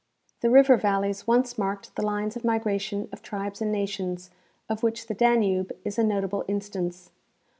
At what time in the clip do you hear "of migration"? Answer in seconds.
2.35-3.07